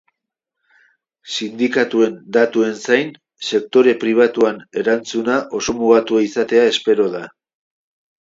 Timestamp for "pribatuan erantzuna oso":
4.05-5.77